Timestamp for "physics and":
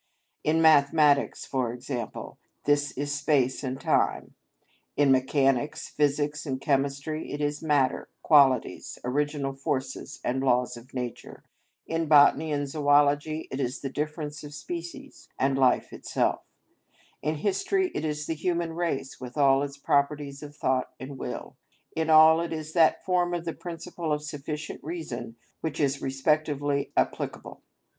5.89-6.59